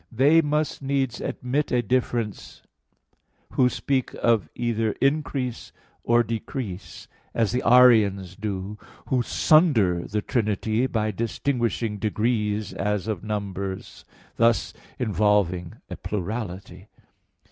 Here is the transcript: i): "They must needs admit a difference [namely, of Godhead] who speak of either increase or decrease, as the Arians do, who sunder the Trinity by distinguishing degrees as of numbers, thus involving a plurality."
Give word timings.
i): 0.01 0.03
"They 0.11 0.41
must 0.41 0.81
needs 0.81 1.21
admit 1.21 1.71
a 1.71 1.83
difference 1.83 2.63
[namely, 2.63 2.71
of 2.71 2.89
Godhead] 3.51 3.55
who 3.57 3.69
speak 3.69 4.13
of 4.15 4.49
either 4.55 4.91
increase 4.93 5.71
or 6.03 6.23
decrease, 6.23 7.07
as 7.35 7.51
the 7.51 7.61
Arians 7.63 8.35
do, 8.35 8.79
who 9.09 9.21
sunder 9.21 10.07
the 10.07 10.23
Trinity 10.23 10.87
by 10.87 11.11
distinguishing 11.11 11.99
degrees 11.99 12.73
as 12.73 13.07
of 13.07 13.23
numbers, 13.23 14.03
thus 14.37 14.73
involving 14.97 15.73
a 15.87 15.95
plurality." 15.97 16.87